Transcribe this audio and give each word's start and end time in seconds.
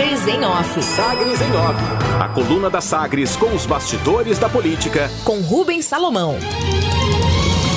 Sagres 0.00 0.26
em 0.28 0.44
Off. 0.46 0.82
Sagres 0.82 1.40
em 1.42 1.56
Off. 1.56 1.78
A 2.18 2.28
coluna 2.30 2.70
da 2.70 2.80
Sagres 2.80 3.36
com 3.36 3.54
os 3.54 3.66
bastidores 3.66 4.38
da 4.38 4.48
política. 4.48 5.10
Com 5.26 5.42
Rubens 5.42 5.84
Salomão. 5.84 6.36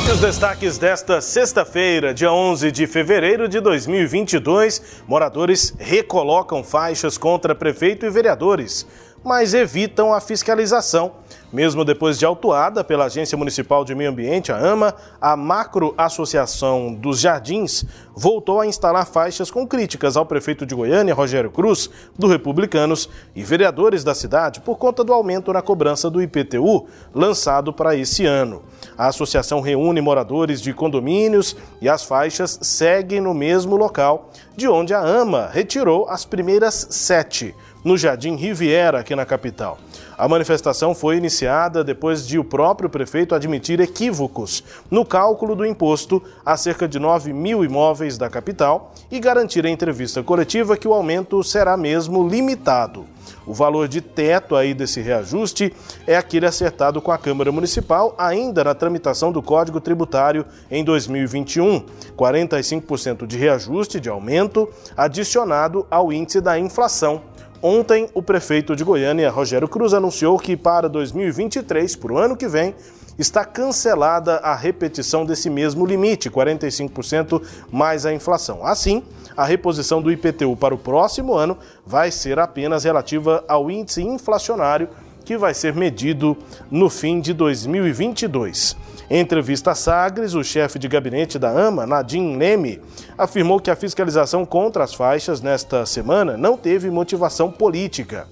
E 0.07 0.09
os 0.09 0.21
destaques 0.21 0.77
desta 0.77 1.19
sexta-feira, 1.19 2.13
dia 2.13 2.31
11 2.31 2.71
de 2.71 2.87
fevereiro 2.87 3.49
de 3.49 3.59
2022, 3.59 5.03
moradores 5.05 5.75
recolocam 5.77 6.63
faixas 6.63 7.17
contra 7.17 7.53
prefeito 7.53 8.05
e 8.05 8.09
vereadores, 8.09 8.87
mas 9.23 9.53
evitam 9.53 10.13
a 10.13 10.19
fiscalização. 10.19 11.13
Mesmo 11.51 11.85
depois 11.85 12.17
de 12.17 12.25
autuada 12.25 12.83
pela 12.83 13.05
Agência 13.05 13.37
Municipal 13.37 13.85
de 13.85 13.93
Meio 13.93 14.09
Ambiente, 14.09 14.51
a 14.51 14.57
AMA, 14.57 14.95
a 15.21 15.37
Macro 15.37 15.93
Associação 15.95 16.91
dos 16.91 17.19
Jardins 17.19 17.85
voltou 18.15 18.59
a 18.59 18.65
instalar 18.65 19.05
faixas 19.05 19.51
com 19.51 19.67
críticas 19.67 20.17
ao 20.17 20.25
prefeito 20.25 20.65
de 20.65 20.73
Goiânia, 20.73 21.13
Rogério 21.13 21.51
Cruz, 21.51 21.91
do 22.17 22.27
Republicanos, 22.27 23.07
e 23.35 23.43
vereadores 23.43 24.03
da 24.03 24.15
cidade 24.15 24.61
por 24.61 24.77
conta 24.77 25.03
do 25.03 25.13
aumento 25.13 25.53
na 25.53 25.61
cobrança 25.61 26.09
do 26.09 26.23
IPTU 26.23 26.87
lançado 27.13 27.71
para 27.71 27.95
esse 27.95 28.25
ano. 28.25 28.63
A 28.97 29.07
associação 29.07 29.61
reúne 29.61 30.01
moradores 30.01 30.59
de 30.59 30.73
condomínios 30.73 31.55
e 31.79 31.87
as 31.87 32.03
faixas 32.03 32.57
seguem 32.63 33.21
no 33.21 33.33
mesmo 33.33 33.75
local, 33.75 34.31
de 34.55 34.67
onde 34.67 34.93
a 34.93 34.99
AMA 34.99 35.49
retirou 35.51 36.07
as 36.09 36.25
primeiras 36.25 36.87
sete, 36.89 37.55
no 37.83 37.97
Jardim 37.97 38.35
Riviera, 38.35 38.99
aqui 38.99 39.15
na 39.15 39.25
capital. 39.25 39.77
A 40.17 40.27
manifestação 40.27 40.93
foi 40.93 41.17
iniciada 41.17 41.83
depois 41.83 42.25
de 42.25 42.37
o 42.39 42.43
próprio 42.43 42.89
prefeito 42.89 43.35
admitir 43.35 43.79
equívocos 43.79 44.63
no 44.89 45.03
cálculo 45.03 45.55
do 45.55 45.65
imposto 45.65 46.21
a 46.45 46.55
cerca 46.55 46.87
de 46.87 46.99
9 46.99 47.33
mil 47.33 47.63
imóveis 47.65 48.17
da 48.17 48.29
capital 48.29 48.93
e 49.11 49.19
garantir 49.19 49.65
em 49.65 49.73
entrevista 49.73 50.23
coletiva 50.23 50.77
que 50.77 50.87
o 50.87 50.93
aumento 50.93 51.43
será 51.43 51.75
mesmo 51.75 52.27
limitado. 52.27 53.05
O 53.45 53.53
valor 53.53 53.87
de 53.87 54.01
teto 54.01 54.55
aí 54.55 54.73
desse 54.73 55.01
reajuste 55.01 55.73
é 56.07 56.15
aquele 56.15 56.45
acertado 56.45 57.01
com 57.01 57.11
a 57.11 57.17
Câmara 57.17 57.51
Municipal 57.51 58.15
ainda 58.17 58.63
na 58.63 58.73
tramitação 58.73 59.31
do 59.31 59.41
Código 59.41 59.81
Tributário 59.81 60.45
em 60.69 60.83
2021. 60.83 61.83
45% 62.17 63.25
de 63.25 63.37
reajuste 63.37 63.99
de 63.99 64.09
aumento 64.09 64.69
adicionado 64.95 65.85
ao 65.89 66.13
índice 66.13 66.39
da 66.39 66.57
inflação 66.57 67.32
Ontem, 67.65 68.09
o 68.13 68.21
prefeito 68.21 68.75
de 68.75 68.83
Goiânia, 68.83 69.29
Rogério 69.29 69.69
Cruz, 69.69 69.93
anunciou 69.93 70.37
que 70.37 70.57
para 70.57 70.89
2023, 70.89 71.95
para 71.95 72.11
o 72.11 72.17
ano 72.17 72.35
que 72.35 72.45
vem, 72.45 72.75
está 73.17 73.45
cancelada 73.45 74.35
a 74.39 74.53
repetição 74.53 75.25
desse 75.25 75.49
mesmo 75.49 75.85
limite, 75.85 76.29
45% 76.29 77.41
mais 77.71 78.05
a 78.05 78.13
inflação. 78.13 78.67
Assim, 78.67 79.01
a 79.37 79.45
reposição 79.45 80.01
do 80.01 80.11
IPTU 80.11 80.57
para 80.57 80.75
o 80.75 80.77
próximo 80.77 81.35
ano 81.35 81.57
vai 81.85 82.11
ser 82.11 82.37
apenas 82.37 82.83
relativa 82.83 83.45
ao 83.47 83.71
índice 83.71 84.03
inflacionário 84.03 84.89
que 85.25 85.37
vai 85.37 85.53
ser 85.53 85.73
medido 85.73 86.37
no 86.69 86.89
fim 86.89 87.19
de 87.19 87.33
2022. 87.33 88.75
Em 89.09 89.19
entrevista 89.19 89.71
à 89.71 89.75
Sagres, 89.75 90.33
o 90.33 90.43
chefe 90.43 90.79
de 90.79 90.87
gabinete 90.87 91.37
da 91.37 91.49
AMA, 91.49 91.85
Nadim 91.85 92.37
Leme, 92.37 92.81
afirmou 93.17 93.59
que 93.59 93.69
a 93.69 93.75
fiscalização 93.75 94.45
contra 94.45 94.83
as 94.83 94.93
faixas 94.93 95.41
nesta 95.41 95.85
semana 95.85 96.37
não 96.37 96.57
teve 96.57 96.89
motivação 96.89 97.51
política. 97.51 98.27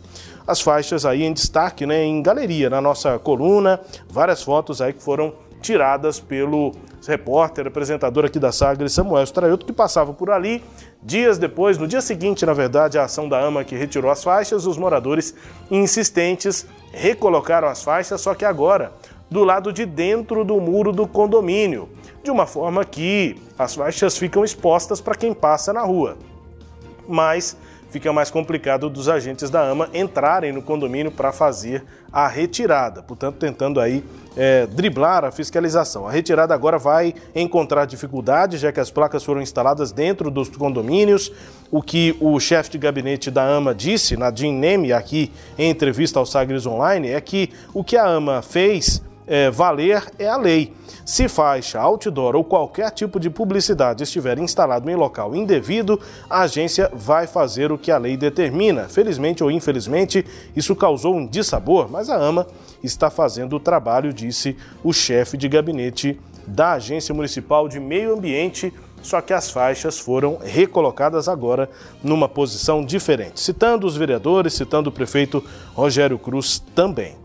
As 0.48 0.59
faixas 0.59 1.06
aí 1.06 1.23
em 1.23 1.33
destaque, 1.33 1.86
né, 1.86 2.03
em 2.03 2.22
galeria, 2.22 2.70
na 2.70 2.81
nossa 2.81 3.20
coluna, 3.20 3.80
várias 4.09 4.42
fotos 4.42 4.81
aí 4.81 4.94
que 4.94 5.03
foram 5.03 5.33
tiradas 5.61 6.20
pelo 6.20 6.73
repórter, 7.08 7.67
apresentador 7.67 8.26
aqui 8.26 8.39
da 8.39 8.52
Sagres, 8.52 8.94
Samuel 8.94 9.23
Straioto, 9.23 9.66
que 9.66 9.73
passava 9.73 10.14
por 10.14 10.30
ali. 10.31 10.64
Dias 11.04 11.40
depois, 11.40 11.80
no 11.80 11.88
dia 11.88 12.02
seguinte, 12.02 12.46
na 12.46 12.54
verdade, 12.54 13.00
a 13.00 13.06
ação 13.06 13.28
da 13.28 13.40
AMA 13.40 13.64
que 13.64 13.76
retirou 13.76 14.12
as 14.12 14.24
faixas, 14.24 14.68
os 14.68 14.78
moradores 14.78 15.34
insistentes 15.70 16.68
recolocaram 16.92 17.68
as 17.68 17.84
faixas, 17.84 18.22
só 18.22 18.36
que 18.36 18.46
agora 18.46 18.94
do 19.30 19.44
lado 19.44 19.72
de 19.74 19.86
dentro 19.86 20.44
do 20.44 20.60
muro 20.60 20.92
do 20.92 21.08
condomínio, 21.08 21.90
de 22.22 22.30
uma 22.30 22.45
forma 22.45 22.86
que 22.86 23.36
as 23.58 23.73
faixas 23.73 24.17
ficam 24.17 24.44
expostas 24.44 25.02
para 25.02 25.16
quem 25.16 25.34
passa 25.34 25.73
na 25.73 25.82
rua. 25.82 26.17
Mas 27.08 27.58
fica 27.92 28.12
mais 28.14 28.32
complicado 28.32 28.90
dos 28.90 29.10
agentes 29.10 29.50
da 29.50 29.70
AMA 29.70 29.90
entrarem 29.94 30.54
no 30.54 30.62
condomínio 30.62 31.12
para 31.12 31.32
fazer 31.34 31.84
a 32.12 32.28
retirada, 32.28 33.04
portanto, 33.04 33.36
tentando 33.36 33.80
aí 33.80 34.04
é, 34.36 34.66
driblar 34.66 35.26
a 35.26 35.32
fiscalização. 35.32 36.08
A 36.08 36.12
retirada 36.12 36.54
agora 36.54 36.78
vai 36.78 37.14
encontrar 37.36 37.86
dificuldades, 37.86 38.62
já 38.62 38.72
que 38.72 38.80
as 38.80 38.90
placas 38.90 39.24
foram 39.24 39.42
instaladas 39.42 39.92
dentro 39.92 40.32
dos 40.32 40.50
condomínios. 40.50 41.32
O 41.70 41.82
que 41.82 42.16
o 42.20 42.40
chefe 42.40 42.72
de 42.72 42.78
gabinete 42.78 43.30
da 43.30 43.44
AMA 43.44 43.76
disse, 43.76 44.16
Nadim 44.16 44.54
Neme, 44.54 44.94
aqui 44.94 45.32
em 45.58 45.70
entrevista 45.70 46.18
ao 46.18 46.26
Sagres 46.26 46.66
Online, 46.66 47.10
é 47.10 47.22
que 47.22 47.52
o 47.73 47.84
que 47.84 47.98
a 47.98 48.06
AMA 48.06 48.42
fez 48.42 49.02
é, 49.31 49.49
valer 49.49 50.03
é 50.19 50.27
a 50.27 50.36
lei. 50.36 50.73
Se 51.05 51.30
faixa, 51.30 51.80
outdoor 51.80 52.36
ou 52.36 52.43
qualquer 52.43 52.92
tipo 52.92 53.17
de 53.17 53.30
publicidade 53.30 54.03
estiver 54.03 54.37
instalado 54.37 54.92
em 54.92 54.95
local 54.95 55.33
indevido, 55.33 55.97
a 56.30 56.42
agência 56.42 56.92
vai 56.93 57.25
fazer 57.25 57.71
o 57.71 57.77
que 57.77 57.92
a 57.92 57.97
lei 57.97 58.17
determina. 58.17 58.89
Felizmente 58.89 59.42
ou 59.42 59.49
infelizmente, 59.49 60.25
isso 60.53 60.75
causou 60.75 61.15
um 61.15 61.25
dissabor, 61.25 61.89
mas 61.89 62.09
a 62.09 62.17
AMA 62.17 62.45
está 62.83 63.09
fazendo 63.09 63.55
o 63.55 63.59
trabalho, 63.59 64.11
disse 64.11 64.58
o 64.83 64.92
chefe 64.92 65.37
de 65.37 65.48
gabinete 65.48 66.19
da 66.45 66.73
Agência 66.73 67.15
Municipal 67.15 67.69
de 67.69 67.80
Meio 67.80 68.13
Ambiente 68.13 68.73
só 69.02 69.19
que 69.19 69.33
as 69.33 69.49
faixas 69.49 69.98
foram 69.98 70.37
recolocadas 70.43 71.27
agora 71.27 71.67
numa 72.03 72.30
posição 72.30 72.86
diferente, 72.86 73.39
citando 73.39 73.87
os 73.87 73.98
vereadores, 73.98 74.53
citando 74.53 74.92
o 74.92 74.93
prefeito 74.93 75.43
Rogério 75.73 76.19
Cruz 76.19 76.59
também. 76.75 77.20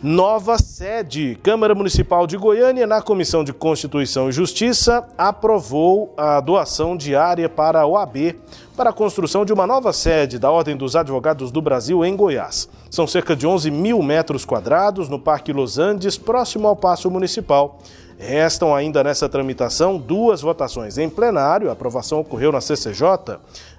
Nova 0.00 0.58
sede. 0.58 1.36
Câmara 1.42 1.74
Municipal 1.74 2.24
de 2.24 2.36
Goiânia, 2.36 2.86
na 2.86 3.02
Comissão 3.02 3.42
de 3.42 3.52
Constituição 3.52 4.28
e 4.28 4.32
Justiça, 4.32 5.08
aprovou 5.18 6.14
a 6.16 6.38
doação 6.38 6.96
diária 6.96 7.48
para 7.48 7.80
a 7.80 7.86
OAB 7.86 8.36
para 8.76 8.90
a 8.90 8.92
construção 8.92 9.44
de 9.44 9.52
uma 9.52 9.66
nova 9.66 9.92
sede 9.92 10.38
da 10.38 10.52
Ordem 10.52 10.76
dos 10.76 10.94
Advogados 10.94 11.50
do 11.50 11.60
Brasil 11.60 12.04
em 12.04 12.14
Goiás. 12.14 12.68
São 12.88 13.08
cerca 13.08 13.34
de 13.34 13.44
11 13.44 13.72
mil 13.72 14.00
metros 14.00 14.44
quadrados 14.44 15.08
no 15.08 15.18
Parque 15.18 15.52
Los 15.52 15.80
Andes, 15.80 16.16
próximo 16.16 16.68
ao 16.68 16.76
Paço 16.76 17.10
Municipal. 17.10 17.80
Restam 18.20 18.74
ainda 18.74 19.02
nessa 19.02 19.28
tramitação 19.28 19.96
duas 19.96 20.42
votações 20.42 20.96
em 20.96 21.08
plenário, 21.08 21.70
a 21.70 21.72
aprovação 21.72 22.20
ocorreu 22.20 22.52
na 22.52 22.60
CCJ, 22.60 23.38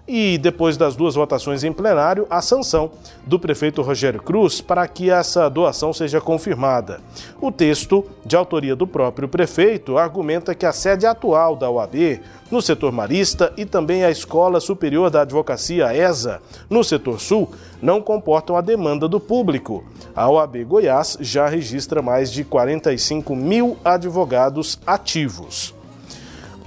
e 0.09 0.39
depois 0.39 0.75
das 0.75 0.95
duas 0.95 1.13
votações 1.13 1.63
em 1.63 1.71
plenário, 1.71 2.25
a 2.31 2.41
sanção 2.41 2.89
do 3.27 3.37
prefeito 3.37 3.83
Rogério 3.83 4.19
Cruz 4.19 4.59
para 4.59 4.87
que 4.87 5.11
essa 5.11 5.47
doação 5.47 5.93
seja 5.93 6.19
confirmada. 6.19 6.99
O 7.39 7.51
texto, 7.51 8.03
de 8.25 8.35
autoria 8.35 8.75
do 8.75 8.87
próprio 8.87 9.27
prefeito, 9.27 9.99
argumenta 9.99 10.55
que 10.55 10.65
a 10.65 10.73
sede 10.73 11.05
atual 11.05 11.55
da 11.55 11.69
OAB 11.69 12.19
no 12.49 12.59
setor 12.59 12.91
marista 12.91 13.53
e 13.55 13.65
também 13.65 14.03
a 14.03 14.09
Escola 14.09 14.59
Superior 14.59 15.11
da 15.11 15.21
Advocacia 15.21 15.95
ESA 15.95 16.41
no 16.67 16.83
setor 16.83 17.19
sul 17.21 17.51
não 17.79 18.01
comportam 18.01 18.57
a 18.57 18.61
demanda 18.61 19.07
do 19.07 19.19
público. 19.19 19.83
A 20.15 20.27
OAB 20.27 20.63
Goiás 20.63 21.19
já 21.21 21.47
registra 21.47 22.01
mais 22.01 22.31
de 22.31 22.43
45 22.43 23.35
mil 23.35 23.77
advogados 23.85 24.79
ativos. 24.87 25.78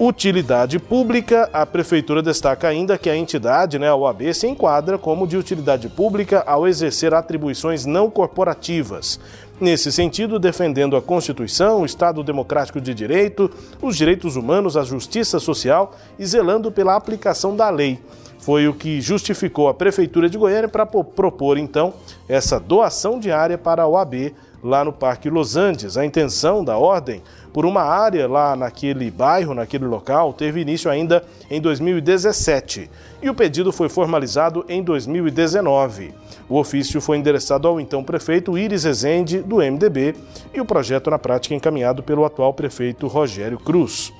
Utilidade 0.04 0.80
pública, 0.80 1.48
a 1.52 1.64
Prefeitura 1.64 2.20
destaca 2.20 2.66
ainda 2.66 2.98
que 2.98 3.08
a 3.08 3.16
entidade, 3.16 3.78
né, 3.78 3.88
a 3.88 3.94
OAB, 3.94 4.34
se 4.34 4.48
enquadra 4.48 4.98
como 4.98 5.28
de 5.28 5.36
utilidade 5.36 5.88
pública 5.88 6.42
ao 6.44 6.66
exercer 6.66 7.14
atribuições 7.14 7.86
não 7.86 8.10
corporativas. 8.10 9.20
Nesse 9.60 9.92
sentido, 9.92 10.40
defendendo 10.40 10.96
a 10.96 11.00
Constituição, 11.00 11.82
o 11.82 11.86
Estado 11.86 12.24
Democrático 12.24 12.80
de 12.80 12.92
Direito, 12.92 13.48
os 13.80 13.96
direitos 13.96 14.34
humanos, 14.34 14.76
a 14.76 14.82
justiça 14.82 15.38
social 15.38 15.94
e 16.18 16.26
zelando 16.26 16.72
pela 16.72 16.96
aplicação 16.96 17.54
da 17.54 17.70
lei. 17.70 18.00
Foi 18.40 18.66
o 18.66 18.74
que 18.74 19.00
justificou 19.00 19.68
a 19.68 19.74
Prefeitura 19.74 20.28
de 20.28 20.36
Goiânia 20.36 20.68
para 20.68 20.84
propor, 20.84 21.56
então, 21.56 21.94
essa 22.28 22.58
doação 22.58 23.20
diária 23.20 23.56
para 23.56 23.84
a 23.84 23.86
OAB 23.86 24.34
lá 24.62 24.84
no 24.84 24.92
Parque 24.92 25.30
Los 25.30 25.56
Andes. 25.56 25.96
A 25.96 26.04
intenção 26.04 26.64
da 26.64 26.76
ordem 26.76 27.22
por 27.52 27.66
uma 27.66 27.82
área 27.82 28.26
lá 28.26 28.56
naquele 28.56 29.10
bairro, 29.10 29.54
naquele 29.54 29.84
local, 29.84 30.32
teve 30.32 30.60
início 30.60 30.90
ainda 30.90 31.22
em 31.50 31.60
2017 31.60 32.90
e 33.22 33.28
o 33.28 33.34
pedido 33.34 33.72
foi 33.72 33.88
formalizado 33.88 34.64
em 34.68 34.82
2019. 34.82 36.14
O 36.48 36.58
ofício 36.58 37.00
foi 37.00 37.18
endereçado 37.18 37.68
ao 37.68 37.80
então 37.80 38.02
prefeito 38.02 38.58
Iris 38.58 38.84
Rezende, 38.84 39.38
do 39.38 39.56
MDB, 39.56 40.14
e 40.52 40.60
o 40.60 40.64
projeto 40.64 41.10
na 41.10 41.18
prática 41.18 41.54
encaminhado 41.54 42.02
pelo 42.02 42.24
atual 42.24 42.52
prefeito 42.52 43.06
Rogério 43.06 43.58
Cruz. 43.58 44.12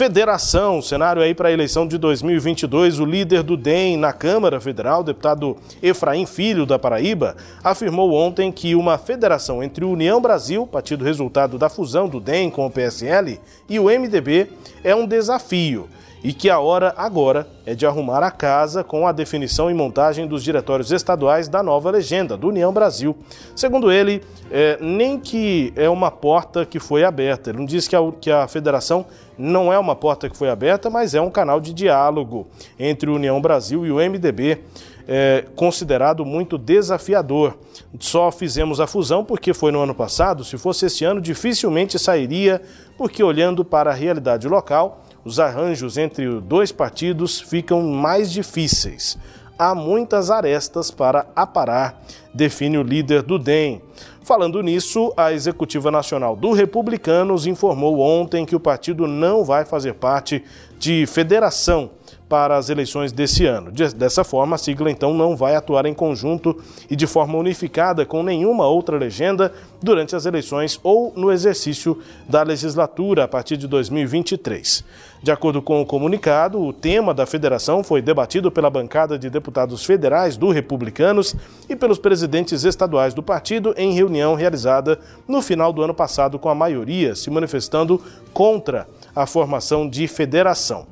Federação, 0.00 0.80
cenário 0.80 1.20
aí 1.20 1.34
para 1.34 1.50
a 1.50 1.52
eleição 1.52 1.86
de 1.86 1.98
2022, 1.98 2.98
o 3.00 3.04
líder 3.04 3.42
do 3.42 3.54
DEM 3.54 3.98
na 3.98 4.14
Câmara 4.14 4.58
Federal, 4.58 5.04
deputado 5.04 5.58
Efraim 5.82 6.24
Filho 6.24 6.64
da 6.64 6.78
Paraíba, 6.78 7.36
afirmou 7.62 8.14
ontem 8.14 8.50
que 8.50 8.74
uma 8.74 8.96
federação 8.96 9.62
entre 9.62 9.84
União 9.84 10.18
Brasil, 10.18 10.66
partido 10.66 11.04
resultado 11.04 11.58
da 11.58 11.68
fusão 11.68 12.08
do 12.08 12.18
DEM 12.18 12.48
com 12.48 12.64
o 12.64 12.70
PSL, 12.70 13.38
e 13.68 13.78
o 13.78 13.90
MDB 13.90 14.48
é 14.82 14.94
um 14.94 15.06
desafio 15.06 15.86
e 16.22 16.32
que 16.32 16.50
a 16.50 16.58
hora 16.58 16.94
agora 16.96 17.46
é 17.64 17.74
de 17.74 17.86
arrumar 17.86 18.22
a 18.22 18.30
casa 18.30 18.84
com 18.84 19.06
a 19.06 19.12
definição 19.12 19.70
e 19.70 19.74
montagem 19.74 20.26
dos 20.26 20.42
diretórios 20.42 20.92
estaduais 20.92 21.48
da 21.48 21.62
nova 21.62 21.90
legenda 21.90 22.36
do 22.36 22.48
União 22.48 22.72
Brasil. 22.72 23.16
Segundo 23.56 23.90
ele, 23.90 24.22
é, 24.50 24.78
nem 24.80 25.18
que 25.18 25.72
é 25.76 25.88
uma 25.88 26.10
porta 26.10 26.66
que 26.66 26.78
foi 26.78 27.04
aberta. 27.04 27.50
Ele 27.50 27.58
não 27.58 27.66
diz 27.66 27.88
que 27.88 27.96
a, 27.96 28.00
que 28.20 28.30
a 28.30 28.46
federação 28.46 29.06
não 29.38 29.72
é 29.72 29.78
uma 29.78 29.96
porta 29.96 30.28
que 30.28 30.36
foi 30.36 30.50
aberta, 30.50 30.90
mas 30.90 31.14
é 31.14 31.20
um 31.20 31.30
canal 31.30 31.60
de 31.60 31.72
diálogo 31.72 32.46
entre 32.78 33.08
o 33.08 33.14
União 33.14 33.40
Brasil 33.40 33.86
e 33.86 33.90
o 33.90 33.96
MDB 33.96 34.60
é, 35.08 35.44
considerado 35.56 36.24
muito 36.24 36.56
desafiador. 36.56 37.58
Só 37.98 38.30
fizemos 38.30 38.78
a 38.78 38.86
fusão 38.86 39.24
porque 39.24 39.52
foi 39.52 39.72
no 39.72 39.80
ano 39.80 39.94
passado, 39.94 40.44
se 40.44 40.56
fosse 40.56 40.86
esse 40.86 41.04
ano, 41.04 41.20
dificilmente 41.20 41.98
sairia, 41.98 42.62
porque 42.96 43.22
olhando 43.22 43.64
para 43.64 43.90
a 43.90 43.94
realidade 43.94 44.46
local, 44.46 45.02
os 45.24 45.38
arranjos 45.38 45.96
entre 45.98 46.40
dois 46.40 46.72
partidos 46.72 47.40
ficam 47.40 47.82
mais 47.82 48.30
difíceis. 48.30 49.18
Há 49.58 49.74
muitas 49.74 50.30
arestas 50.30 50.90
para 50.90 51.26
aparar, 51.36 52.02
define 52.32 52.78
o 52.78 52.82
líder 52.82 53.22
do 53.22 53.38
DEM. 53.38 53.82
Falando 54.22 54.62
nisso, 54.62 55.12
a 55.16 55.32
Executiva 55.32 55.90
Nacional 55.90 56.34
do 56.34 56.52
Republicanos 56.52 57.46
informou 57.46 57.98
ontem 57.98 58.46
que 58.46 58.56
o 58.56 58.60
partido 58.60 59.06
não 59.06 59.44
vai 59.44 59.64
fazer 59.64 59.94
parte 59.94 60.42
de 60.78 61.06
federação 61.06 61.90
para 62.30 62.56
as 62.56 62.70
eleições 62.70 63.10
desse 63.10 63.44
ano. 63.44 63.72
Dessa 63.72 64.22
forma, 64.22 64.54
a 64.54 64.58
sigla 64.58 64.88
então 64.88 65.12
não 65.12 65.36
vai 65.36 65.56
atuar 65.56 65.84
em 65.84 65.92
conjunto 65.92 66.56
e 66.88 66.94
de 66.94 67.04
forma 67.04 67.36
unificada 67.36 68.06
com 68.06 68.22
nenhuma 68.22 68.68
outra 68.68 68.96
legenda 68.96 69.52
durante 69.82 70.14
as 70.14 70.26
eleições 70.26 70.78
ou 70.84 71.12
no 71.16 71.32
exercício 71.32 71.98
da 72.28 72.44
legislatura 72.44 73.24
a 73.24 73.28
partir 73.28 73.56
de 73.56 73.66
2023. 73.66 74.84
De 75.20 75.32
acordo 75.32 75.60
com 75.60 75.82
o 75.82 75.84
comunicado, 75.86 76.60
o 76.60 76.72
tema 76.72 77.12
da 77.12 77.26
federação 77.26 77.82
foi 77.82 78.00
debatido 78.00 78.48
pela 78.48 78.70
bancada 78.70 79.18
de 79.18 79.28
deputados 79.28 79.84
federais 79.84 80.36
do 80.36 80.50
Republicanos 80.50 81.34
e 81.68 81.74
pelos 81.74 81.98
presidentes 81.98 82.62
estaduais 82.62 83.12
do 83.12 83.24
partido 83.24 83.74
em 83.76 83.92
reunião 83.92 84.36
realizada 84.36 85.00
no 85.26 85.42
final 85.42 85.72
do 85.72 85.82
ano 85.82 85.92
passado, 85.92 86.38
com 86.38 86.48
a 86.48 86.54
maioria 86.54 87.16
se 87.16 87.28
manifestando 87.28 88.00
contra 88.32 88.86
a 89.16 89.26
formação 89.26 89.88
de 89.88 90.06
federação. 90.06 90.86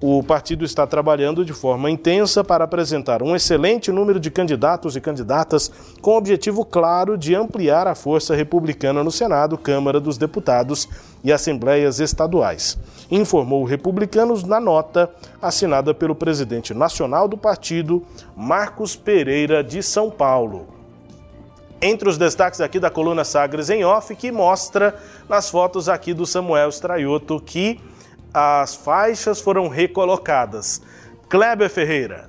O 0.00 0.22
partido 0.22 0.64
está 0.64 0.86
trabalhando 0.86 1.44
de 1.44 1.52
forma 1.52 1.90
intensa 1.90 2.44
para 2.44 2.64
apresentar 2.64 3.22
um 3.22 3.34
excelente 3.34 3.90
número 3.90 4.20
de 4.20 4.30
candidatos 4.30 4.96
e 4.96 5.00
candidatas 5.00 5.70
com 6.02 6.10
o 6.10 6.16
objetivo 6.16 6.64
claro 6.64 7.16
de 7.16 7.34
ampliar 7.34 7.86
a 7.86 7.94
força 7.94 8.34
republicana 8.34 9.02
no 9.02 9.10
Senado, 9.10 9.56
Câmara 9.56 9.98
dos 9.98 10.18
Deputados 10.18 10.88
e 11.22 11.32
Assembleias 11.32 12.00
Estaduais. 12.00 12.78
Informou 13.10 13.64
Republicanos 13.64 14.44
na 14.44 14.60
nota 14.60 15.10
assinada 15.40 15.94
pelo 15.94 16.14
presidente 16.14 16.74
nacional 16.74 17.26
do 17.26 17.36
partido, 17.36 18.02
Marcos 18.36 18.94
Pereira 18.96 19.64
de 19.64 19.82
São 19.82 20.10
Paulo. 20.10 20.66
Entre 21.80 22.08
os 22.08 22.16
destaques 22.16 22.60
aqui 22.60 22.80
da 22.80 22.88
coluna 22.88 23.24
Sagres 23.24 23.68
em 23.68 23.84
Off, 23.84 24.14
que 24.14 24.32
mostra 24.32 24.94
nas 25.28 25.50
fotos 25.50 25.88
aqui 25.88 26.14
do 26.14 26.26
Samuel 26.26 26.70
Straioto 26.70 27.38
que 27.38 27.78
as 28.34 28.74
faixas 28.74 29.40
foram 29.40 29.68
recolocadas. 29.68 30.82
Kleber 31.28 31.70
Ferreira. 31.70 32.28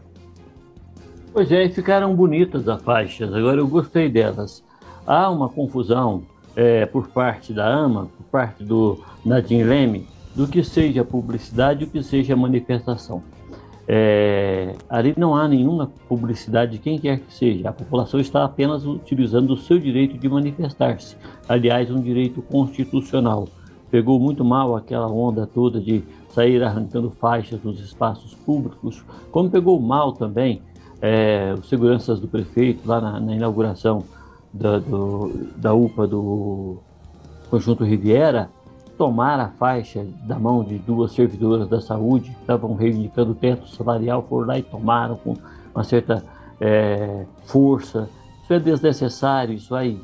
Pois 1.33 1.51
é, 1.51 1.67
ficaram 1.67 2.15
bonitas 2.15 2.69
as 2.69 2.81
faixas, 2.83 3.33
agora 3.33 3.59
eu 3.59 3.67
gostei 3.67 4.07
delas. 4.07 4.63
Há 5.05 5.29
uma 5.31 5.49
confusão 5.49 6.23
é, 6.55 6.85
por 6.85 7.07
parte 7.07 7.51
da 7.51 7.65
AMA, 7.65 8.07
por 8.15 8.25
parte 8.27 8.63
do 8.63 9.03
Nadim 9.25 9.63
Leme, 9.63 10.07
do 10.35 10.47
que 10.47 10.63
seja 10.63 11.03
publicidade 11.03 11.83
e 11.83 11.87
o 11.87 11.89
que 11.89 12.03
seja 12.03 12.35
manifestação. 12.35 13.23
É, 13.87 14.73
ali 14.89 15.13
não 15.17 15.35
há 15.35 15.47
nenhuma 15.47 15.91
publicidade 16.07 16.73
de 16.73 16.77
quem 16.79 16.99
quer 16.99 17.19
que 17.19 17.33
seja. 17.33 17.69
A 17.69 17.73
população 17.73 18.19
está 18.19 18.43
apenas 18.43 18.85
utilizando 18.85 19.51
o 19.51 19.57
seu 19.57 19.79
direito 19.79 20.17
de 20.17 20.29
manifestar-se. 20.29 21.17
Aliás, 21.49 21.89
um 21.91 22.01
direito 22.01 22.41
constitucional 22.43 23.47
pegou 23.95 24.19
muito 24.19 24.43
mal 24.43 24.75
aquela 24.75 25.07
onda 25.07 25.47
toda 25.47 25.79
de 25.79 26.03
sair 26.27 26.61
arrancando 26.61 27.09
faixas 27.11 27.63
nos 27.63 27.79
espaços 27.79 28.35
públicos, 28.35 29.05
como 29.31 29.49
pegou 29.49 29.79
mal 29.79 30.11
também 30.11 30.61
é, 31.01 31.55
os 31.57 31.69
seguranças 31.69 32.19
do 32.19 32.27
prefeito 32.27 32.85
lá 32.85 32.99
na, 32.99 33.21
na 33.21 33.33
inauguração 33.33 34.03
da, 34.51 34.79
do, 34.79 35.31
da 35.55 35.73
UPA 35.73 36.05
do 36.05 36.79
Conjunto 37.49 37.85
Riviera, 37.85 38.49
tomar 38.97 39.39
a 39.39 39.47
faixa 39.51 40.05
da 40.27 40.37
mão 40.37 40.61
de 40.61 40.77
duas 40.77 41.13
servidoras 41.13 41.69
da 41.69 41.79
saúde 41.79 42.31
que 42.31 42.41
estavam 42.41 42.75
reivindicando 42.75 43.31
o 43.31 43.35
teto 43.35 43.65
salarial, 43.69 44.25
foram 44.27 44.47
lá 44.47 44.59
e 44.59 44.63
tomaram 44.63 45.15
com 45.15 45.35
uma 45.73 45.85
certa 45.85 46.21
é, 46.59 47.25
força. 47.45 48.09
Isso 48.43 48.51
é 48.51 48.59
desnecessário, 48.59 49.55
isso 49.55 49.69
vai 49.69 49.97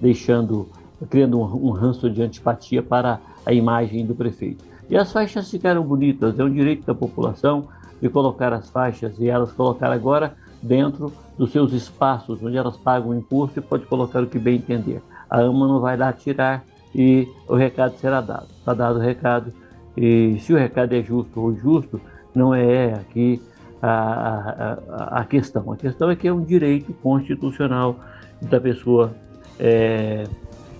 deixando, 0.00 0.68
criando 1.08 1.38
um, 1.38 1.68
um 1.68 1.70
ranço 1.70 2.10
de 2.10 2.20
antipatia 2.20 2.82
para 2.82 3.20
a 3.46 3.52
imagem 3.52 4.04
do 4.04 4.14
prefeito. 4.14 4.64
E 4.90 4.96
as 4.96 5.12
faixas 5.12 5.50
ficaram 5.50 5.82
bonitas, 5.82 6.38
é 6.38 6.44
um 6.44 6.52
direito 6.52 6.84
da 6.84 6.94
população 6.94 7.68
de 8.00 8.08
colocar 8.08 8.52
as 8.52 8.68
faixas 8.68 9.18
e 9.18 9.28
elas 9.28 9.52
colocar 9.52 9.90
agora 9.90 10.34
dentro 10.62 11.12
dos 11.38 11.52
seus 11.52 11.72
espaços, 11.72 12.42
onde 12.42 12.56
elas 12.56 12.76
pagam 12.76 13.14
imposto 13.14 13.58
e 13.58 13.62
pode 13.62 13.86
colocar 13.86 14.22
o 14.22 14.26
que 14.26 14.38
bem 14.38 14.56
entender. 14.56 15.00
A 15.30 15.40
AMA 15.40 15.66
não 15.66 15.80
vai 15.80 15.96
lá 15.96 16.12
tirar 16.12 16.64
e 16.94 17.28
o 17.48 17.54
recado 17.54 17.96
será 17.98 18.20
dado. 18.20 18.48
Está 18.58 18.74
dado 18.74 18.98
o 18.98 19.02
recado 19.02 19.52
e 19.96 20.38
se 20.40 20.52
o 20.52 20.56
recado 20.56 20.92
é 20.92 21.02
justo 21.02 21.40
ou 21.40 21.52
injusto, 21.52 22.00
não 22.34 22.54
é 22.54 22.94
aqui 22.94 23.40
a, 23.82 24.78
a, 24.88 25.20
a 25.20 25.24
questão. 25.24 25.72
A 25.72 25.76
questão 25.76 26.10
é 26.10 26.16
que 26.16 26.28
é 26.28 26.32
um 26.32 26.42
direito 26.42 26.92
constitucional 26.94 27.96
da 28.42 28.60
pessoa 28.60 29.14
é, 29.58 30.24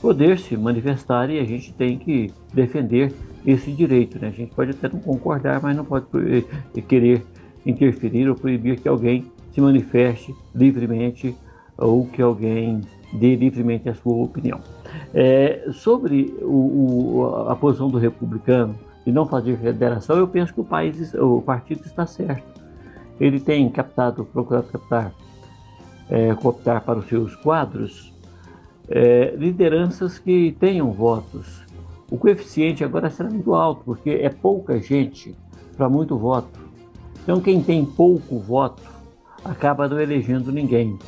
poder 0.01 0.39
se 0.39 0.57
manifestar 0.57 1.31
e 1.31 1.39
a 1.39 1.45
gente 1.45 1.73
tem 1.73 1.99
que 1.99 2.33
defender 2.53 3.13
esse 3.47 3.71
direito. 3.73 4.19
Né? 4.19 4.29
A 4.29 4.31
gente 4.31 4.55
pode 4.55 4.71
até 4.71 4.89
não 4.89 5.01
concordar, 5.01 5.61
mas 5.63 5.77
não 5.77 5.85
pode 5.85 6.07
eh, 6.77 6.81
querer 6.81 7.25
interferir 7.65 8.29
ou 8.29 8.35
proibir 8.35 8.81
que 8.81 8.89
alguém 8.89 9.31
se 9.53 9.61
manifeste 9.61 10.35
livremente 10.55 11.35
ou 11.79 12.07
que 12.07 12.23
alguém 12.23 12.81
dê 13.13 13.35
livremente 13.37 13.89
a 13.89 13.95
sua 13.95 14.17
opinião. 14.17 14.61
É, 15.15 15.69
sobre 15.73 16.35
o, 16.43 16.47
o, 16.47 17.49
a 17.49 17.57
posição 17.57 17.89
do 17.89 17.99
republicano 17.99 18.75
de 19.05 19.13
não 19.13 19.27
fazer 19.27 19.57
federação, 19.59 20.17
eu 20.17 20.27
penso 20.27 20.53
que 20.53 20.61
o 20.61 20.65
país, 20.65 21.15
o 21.15 21.41
partido 21.41 21.85
está 21.87 22.07
certo. 22.07 22.61
Ele 23.21 23.39
tem 23.39 23.69
captado, 23.71 24.25
procurado 24.25 24.67
captar, 24.67 25.13
é, 26.11 26.35
cooptar 26.35 26.83
para 26.83 26.99
os 26.99 27.07
seus 27.07 27.35
quadros 27.37 28.13
é, 28.89 29.35
lideranças 29.37 30.19
que 30.19 30.57
tenham 30.59 30.91
votos. 30.93 31.65
O 32.11 32.17
coeficiente 32.17 32.85
agora 32.85 33.11
será 33.11 33.29
muito 33.29 33.55
alto, 33.55 33.83
porque 33.85 34.11
é 34.11 34.29
pouca 34.29 34.79
gente 34.79 35.35
para 35.77 35.89
muito 35.89 36.17
voto. 36.17 36.61
Então, 37.23 37.41
quem 37.41 37.63
tem 37.63 37.85
pouco 37.85 38.39
voto 38.39 38.83
acaba 39.45 39.89
não 39.89 40.01
elegendo 40.01 40.53
ninguém. 40.53 40.99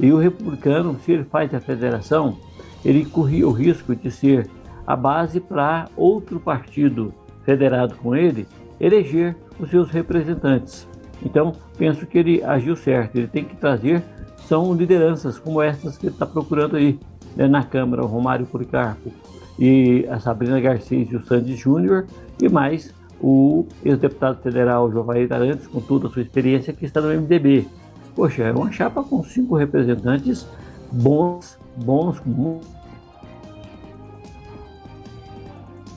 E 0.00 0.12
o 0.12 0.18
republicano, 0.18 0.98
se 1.00 1.12
ele 1.12 1.24
faz 1.24 1.54
a 1.54 1.60
federação, 1.60 2.36
ele 2.84 3.04
corria 3.04 3.48
o 3.48 3.52
risco 3.52 3.94
de 3.94 4.10
ser 4.10 4.50
a 4.86 4.94
base 4.94 5.40
para 5.40 5.88
outro 5.96 6.38
partido 6.38 7.14
federado 7.44 7.94
com 7.96 8.14
ele 8.14 8.46
eleger 8.78 9.34
os 9.58 9.70
seus 9.70 9.88
representantes. 9.88 10.86
Então, 11.24 11.52
penso 11.78 12.06
que 12.06 12.18
ele 12.18 12.42
agiu 12.42 12.76
certo. 12.76 13.16
Ele 13.16 13.28
tem 13.28 13.44
que 13.44 13.56
trazer 13.56 14.02
são 14.46 14.74
lideranças 14.74 15.38
como 15.38 15.62
essas 15.62 15.96
que 15.96 16.06
ele 16.06 16.14
está 16.14 16.26
procurando 16.26 16.76
aí, 16.76 16.98
né, 17.36 17.46
na 17.46 17.62
Câmara, 17.62 18.02
o 18.02 18.06
Romário 18.06 18.46
Policarpo 18.46 19.10
e 19.58 20.06
a 20.10 20.18
Sabrina 20.18 20.60
Garcês 20.60 21.10
e 21.10 21.16
o 21.16 21.22
Sandy 21.24 21.56
Júnior, 21.56 22.06
e 22.42 22.48
mais 22.48 22.92
o 23.20 23.66
ex-deputado 23.84 24.42
federal 24.42 24.90
Jovair 24.90 25.32
Arantes, 25.32 25.66
com 25.66 25.80
toda 25.80 26.08
a 26.08 26.10
sua 26.10 26.22
experiência, 26.22 26.72
que 26.72 26.84
está 26.84 27.00
no 27.00 27.08
MDB. 27.08 27.66
Poxa, 28.14 28.42
é 28.42 28.52
uma 28.52 28.70
chapa 28.70 29.02
com 29.02 29.22
cinco 29.22 29.56
representantes 29.56 30.46
bons, 30.92 31.58
bons, 31.76 32.20